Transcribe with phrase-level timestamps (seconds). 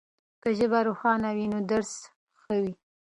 [0.41, 1.91] که ژبه روښانه وي نو درس
[2.41, 2.73] ښه وي.